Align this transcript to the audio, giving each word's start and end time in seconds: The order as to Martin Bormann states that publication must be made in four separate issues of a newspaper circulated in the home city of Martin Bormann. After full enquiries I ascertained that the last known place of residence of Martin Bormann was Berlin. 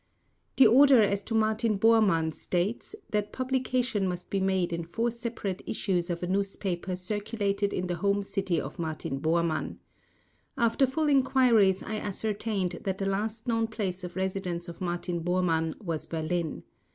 The 0.55 0.65
order 0.65 0.99
as 1.03 1.21
to 1.25 1.35
Martin 1.35 1.77
Bormann 1.77 2.33
states 2.33 2.95
that 3.11 3.31
publication 3.31 4.07
must 4.07 4.31
be 4.31 4.39
made 4.39 4.73
in 4.73 4.83
four 4.83 5.11
separate 5.11 5.61
issues 5.67 6.09
of 6.09 6.23
a 6.23 6.27
newspaper 6.27 6.95
circulated 6.95 7.71
in 7.71 7.85
the 7.85 7.97
home 7.97 8.23
city 8.23 8.59
of 8.59 8.79
Martin 8.79 9.19
Bormann. 9.19 9.77
After 10.57 10.87
full 10.87 11.07
enquiries 11.07 11.83
I 11.83 11.97
ascertained 11.97 12.79
that 12.81 12.97
the 12.97 13.05
last 13.05 13.47
known 13.47 13.67
place 13.67 14.03
of 14.03 14.15
residence 14.15 14.67
of 14.67 14.81
Martin 14.81 15.19
Bormann 15.19 15.75
was 15.79 16.07
Berlin. 16.07 16.63